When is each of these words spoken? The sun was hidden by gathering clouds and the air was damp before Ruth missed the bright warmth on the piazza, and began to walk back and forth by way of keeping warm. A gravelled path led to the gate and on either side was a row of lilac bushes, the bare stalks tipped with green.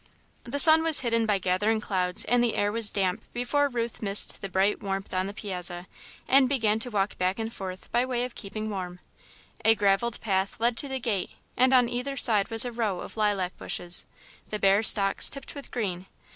The 0.45 0.57
sun 0.57 0.81
was 0.81 1.01
hidden 1.01 1.27
by 1.27 1.37
gathering 1.37 1.79
clouds 1.79 2.25
and 2.25 2.43
the 2.43 2.55
air 2.55 2.71
was 2.71 2.89
damp 2.89 3.23
before 3.33 3.69
Ruth 3.69 4.01
missed 4.01 4.41
the 4.41 4.49
bright 4.49 4.81
warmth 4.81 5.13
on 5.13 5.27
the 5.27 5.33
piazza, 5.35 5.85
and 6.27 6.49
began 6.49 6.79
to 6.79 6.89
walk 6.89 7.19
back 7.19 7.37
and 7.37 7.53
forth 7.53 7.91
by 7.91 8.03
way 8.03 8.23
of 8.25 8.33
keeping 8.33 8.67
warm. 8.71 8.99
A 9.63 9.75
gravelled 9.75 10.19
path 10.19 10.59
led 10.59 10.75
to 10.77 10.87
the 10.87 10.99
gate 10.99 11.29
and 11.55 11.71
on 11.71 11.87
either 11.87 12.17
side 12.17 12.47
was 12.49 12.65
a 12.65 12.71
row 12.71 13.01
of 13.01 13.15
lilac 13.15 13.55
bushes, 13.59 14.07
the 14.49 14.57
bare 14.57 14.81
stalks 14.81 15.29
tipped 15.29 15.53
with 15.53 15.69
green. 15.69 16.07